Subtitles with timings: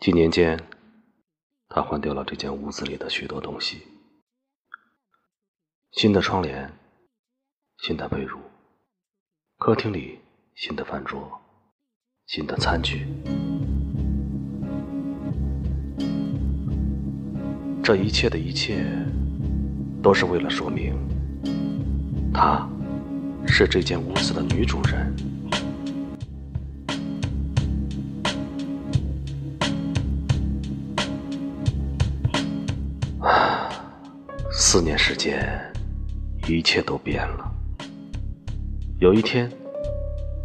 [0.00, 0.58] 几年间，
[1.68, 3.82] 他换掉了这间屋子里的许多东西：
[5.92, 6.72] 新的窗帘、
[7.82, 8.38] 新的被褥、
[9.58, 10.18] 客厅里
[10.54, 11.38] 新的饭桌、
[12.26, 13.06] 新的餐具。
[17.84, 18.82] 这一切的一切，
[20.02, 20.96] 都是为了说明，
[22.32, 22.66] 她
[23.46, 25.14] 是这间屋子的女主人。
[34.72, 35.44] 四年时间，
[36.46, 37.52] 一切都变了。
[39.00, 39.50] 有一天，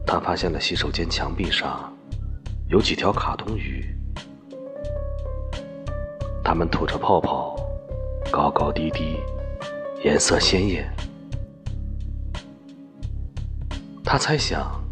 [0.04, 1.96] 他发现了洗手间墙壁上
[2.68, 3.86] 有几条卡通鱼，
[6.44, 7.56] 它们吐着泡泡，
[8.32, 9.18] 高高低低，
[10.04, 10.92] 颜色鲜艳。
[14.04, 14.84] 他猜想，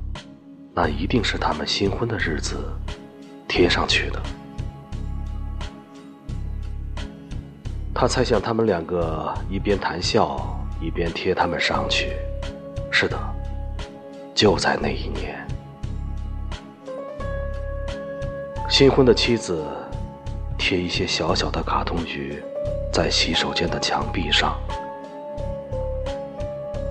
[0.76, 2.56] 那一定是他们新婚的日子
[3.48, 4.22] 贴上去的。
[7.96, 10.38] 他猜想他们两个一边谈笑
[10.82, 12.12] 一边贴他们上去。
[12.92, 13.18] 是的，
[14.34, 15.46] 就在那一年，
[18.70, 19.66] 新婚的妻子
[20.58, 22.42] 贴一些小小的卡通鱼
[22.92, 24.60] 在洗手间的墙壁上。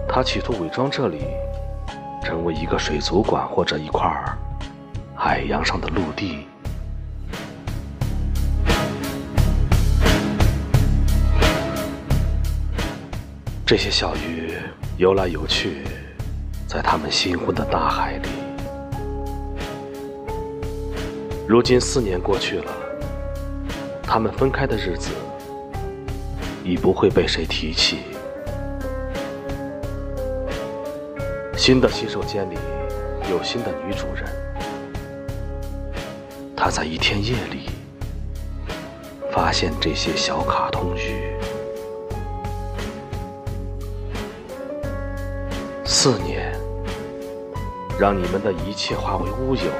[0.08, 1.24] 他企图伪装这里
[2.22, 4.08] 成为一个水族馆或者一块
[5.14, 6.46] 海洋上的陆地。
[13.64, 14.52] 这些小鱼
[14.98, 15.78] 游来游去，
[16.66, 18.28] 在他们新婚的大海里。
[21.48, 22.72] 如今四年过去了，
[24.02, 25.10] 他们分开的日子
[26.64, 27.98] 已不会被谁提起。
[31.56, 32.58] 新的洗手间里
[33.30, 34.24] 有新的女主人，
[36.56, 37.70] 她在一天夜里
[39.30, 41.30] 发现这些小卡通鱼。
[46.04, 46.52] 四年，
[47.96, 49.70] 让你们的一切化为乌有，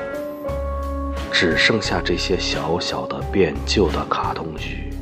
[1.33, 4.95] 只剩下这些小小的变旧的卡通鱼，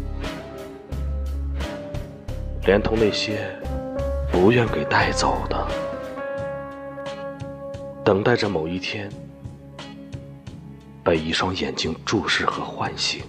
[2.64, 3.54] 连同那些
[4.32, 5.68] 不愿给带走的，
[8.02, 9.06] 等待着某一天
[11.04, 13.22] 被一双眼睛注视和唤醒，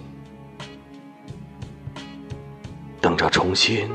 [3.02, 3.86] 等着重新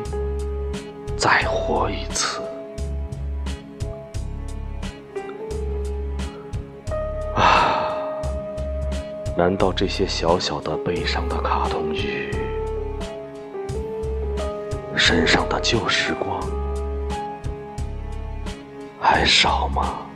[1.17, 2.46] 再活一次。
[9.37, 12.31] 难道这些小小的悲伤的卡通鱼
[14.95, 16.41] 身上的旧时光
[18.99, 20.06] 还少吗？